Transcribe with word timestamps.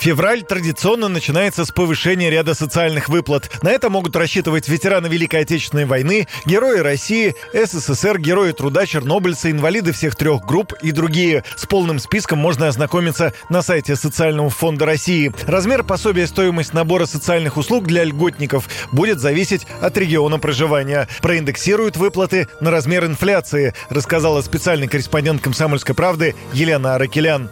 Февраль 0.00 0.42
традиционно 0.42 1.08
начинается 1.08 1.66
с 1.66 1.72
повышения 1.72 2.30
ряда 2.30 2.54
социальных 2.54 3.10
выплат. 3.10 3.50
На 3.60 3.68
это 3.70 3.90
могут 3.90 4.16
рассчитывать 4.16 4.66
ветераны 4.66 5.08
Великой 5.08 5.42
Отечественной 5.42 5.84
войны, 5.84 6.26
герои 6.46 6.78
России, 6.78 7.34
СССР, 7.52 8.18
герои 8.18 8.52
труда, 8.52 8.86
чернобыльцы, 8.86 9.50
инвалиды 9.50 9.92
всех 9.92 10.16
трех 10.16 10.46
групп 10.46 10.72
и 10.80 10.92
другие. 10.92 11.44
С 11.54 11.66
полным 11.66 11.98
списком 11.98 12.38
можно 12.38 12.68
ознакомиться 12.68 13.34
на 13.50 13.60
сайте 13.60 13.94
Социального 13.94 14.48
фонда 14.48 14.86
России. 14.86 15.34
Размер 15.46 15.84
пособия 15.84 16.26
стоимость 16.26 16.72
набора 16.72 17.04
социальных 17.04 17.58
услуг 17.58 17.84
для 17.84 18.02
льготников 18.04 18.70
будет 18.92 19.20
зависеть 19.20 19.66
от 19.82 19.98
региона 19.98 20.38
проживания. 20.38 21.08
Проиндексируют 21.20 21.98
выплаты 21.98 22.48
на 22.60 22.70
размер 22.70 23.04
инфляции, 23.04 23.74
рассказала 23.90 24.40
специальный 24.40 24.88
корреспондент 24.88 25.42
«Комсомольской 25.42 25.94
правды» 25.94 26.34
Елена 26.54 26.94
Аракелян 26.94 27.50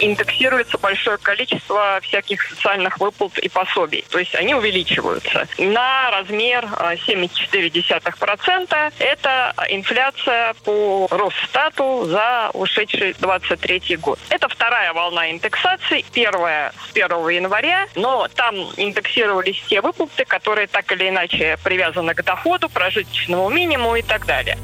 индексируется 0.00 0.78
большое 0.78 1.18
количество 1.18 2.00
всяких 2.02 2.42
социальных 2.42 2.98
выплат 2.98 3.38
и 3.38 3.48
пособий. 3.48 4.04
То 4.10 4.18
есть 4.18 4.34
они 4.34 4.54
увеличиваются. 4.54 5.46
На 5.58 6.10
размер 6.10 6.64
7,4%. 6.64 8.66
А, 8.70 8.90
Это 8.98 9.54
инфляция 9.68 10.54
по 10.64 11.06
Росстату 11.10 12.06
за 12.06 12.50
ушедший 12.54 13.14
23 13.18 13.96
год. 13.96 14.18
Это 14.30 14.48
вторая 14.48 14.92
волна 14.92 15.30
индексации. 15.30 16.04
Первая 16.12 16.72
с 16.88 16.92
1 16.92 17.28
января, 17.28 17.86
но 17.94 18.26
там 18.34 18.56
индексировались 18.76 19.62
те 19.68 19.80
выплаты, 19.80 20.24
которые 20.24 20.66
так 20.66 20.90
или 20.92 21.08
иначе 21.08 21.58
привязаны 21.62 22.14
к 22.14 22.24
доходу, 22.24 22.68
прожиточному 22.68 23.48
минимуму 23.48 23.96
и 23.96 24.02
так 24.02 24.26
далее. 24.26 24.58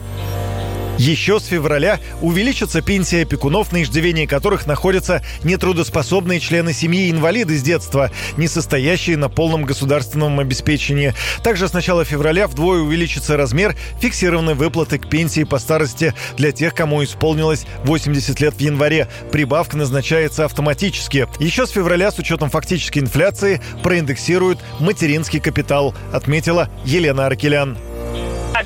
Еще 0.99 1.39
с 1.39 1.45
февраля 1.45 2.01
увеличится 2.23 2.81
пенсия 2.81 3.23
опекунов, 3.23 3.71
на 3.71 3.83
иждивении 3.83 4.25
которых 4.25 4.67
находятся 4.67 5.23
нетрудоспособные 5.45 6.41
члены 6.41 6.73
семьи 6.73 7.11
инвалиды 7.11 7.59
с 7.59 7.63
детства, 7.63 8.11
не 8.39 8.49
состоящие 8.49 9.19
на 9.19 9.29
полном 9.29 9.65
государственном 9.65 10.41
обеспечении. 10.41 11.13
Также 11.43 11.69
с 11.69 11.75
начала 11.75 12.05
февраля 12.05 12.49
вдвое 12.49 12.81
увеличится 12.81 13.37
размер 13.37 13.77
фиксированной 14.01 14.55
выплаты 14.55 14.99
к 14.99 15.09
пенсии 15.09 15.45
по 15.45 15.59
старости 15.59 16.15
для 16.39 16.51
тех, 16.51 16.75
кому 16.75 17.05
исполнилось 17.05 17.67
80 17.85 18.41
лет 18.41 18.55
в 18.55 18.61
январе. 18.61 19.09
Прибавка 19.31 19.77
назначается 19.77 20.47
автоматически. 20.47 21.29
Еще 21.39 21.67
с 21.67 21.71
февраля 21.71 22.11
с 22.11 22.19
учетом 22.19 22.49
фактической 22.49 23.01
инфляции 23.01 23.61
проиндексируют 23.83 24.61
материнский 24.81 25.41
капитал, 25.41 25.95
отметила 26.13 26.71
Елена 26.87 27.27
Аркелян. 27.27 27.77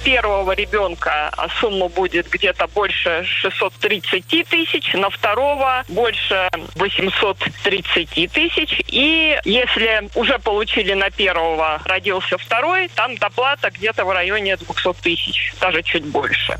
Первого 0.05 0.53
ребенка 0.53 1.31
сумма 1.61 1.89
будет 1.89 2.29
где-то 2.31 2.67
больше 2.69 3.23
630 3.25 4.48
тысяч, 4.48 4.95
на 4.95 5.11
второго 5.11 5.84
больше 5.89 6.48
830 6.75 8.33
тысяч. 8.33 8.81
И 8.89 9.39
если 9.45 10.09
уже 10.15 10.39
получили 10.39 10.95
на 10.95 11.11
первого, 11.11 11.81
родился 11.84 12.39
второй, 12.39 12.89
там 12.89 13.17
доплата 13.17 13.70
где-то 13.70 14.05
в 14.05 14.11
районе 14.11 14.57
200 14.57 14.95
тысяч, 15.03 15.53
даже 15.61 15.83
чуть 15.83 16.05
больше. 16.07 16.59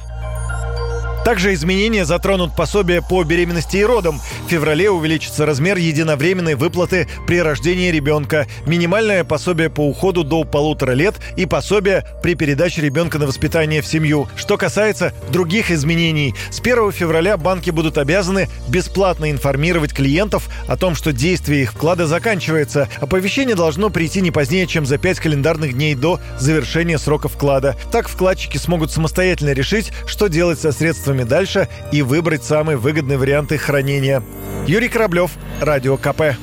Также 1.24 1.52
изменения 1.52 2.06
затронут 2.06 2.56
пособие 2.56 3.02
по 3.02 3.22
беременности 3.24 3.76
и 3.76 3.84
родам. 3.84 4.20
В 4.46 4.50
феврале 4.50 4.90
увеличится 4.90 5.44
размер 5.44 5.76
единовременной 5.76 6.54
выплаты 6.54 7.08
при 7.26 7.40
рождении 7.42 7.90
ребенка, 7.90 8.46
минимальное 8.66 9.22
пособие 9.22 9.68
по 9.68 9.86
уходу 9.86 10.24
до 10.24 10.44
полутора 10.44 10.92
лет 10.92 11.16
и 11.36 11.44
пособие 11.44 12.06
при 12.22 12.34
передаче 12.34 12.80
ребенка 12.80 13.18
на 13.18 13.26
воспитание 13.26 13.82
в 13.82 13.86
семью. 13.86 14.28
Что 14.34 14.56
касается 14.56 15.12
других 15.30 15.70
изменений, 15.70 16.34
с 16.50 16.58
1 16.58 16.91
февраля 16.92 17.37
банки 17.37 17.70
будут 17.70 17.98
обязаны 17.98 18.48
бесплатно 18.69 19.31
информировать 19.31 19.92
клиентов 19.92 20.48
о 20.66 20.76
том, 20.76 20.94
что 20.94 21.12
действие 21.12 21.62
их 21.62 21.72
вклада 21.75 22.06
заканчивается. 22.06 22.88
Оповещение 22.98 23.54
должно 23.54 23.91
прийти 23.91 24.22
не 24.22 24.31
позднее, 24.31 24.66
чем 24.66 24.87
за 24.87 24.97
5 24.97 25.20
календарных 25.20 25.75
дней 25.75 25.94
до 25.94 26.19
завершения 26.38 26.98
срока 26.98 27.28
вклада. 27.28 27.76
Так 27.92 28.08
вкладчики 28.08 28.56
смогут 28.56 28.91
самостоятельно 28.91 29.52
решить, 29.52 29.92
что 30.06 30.28
делать 30.28 30.58
со 30.58 30.72
средствами 30.72 31.09
средствами 31.10 31.25
дальше 31.25 31.69
и 31.93 32.03
выбрать 32.03 32.44
самый 32.44 32.76
выгодный 32.76 33.16
вариант 33.16 33.53
их 33.53 33.62
хранения. 33.62 34.22
Юрий 34.66 34.88
Кораблев, 34.88 35.32
Радио 35.60 35.97
КП. 35.97 36.37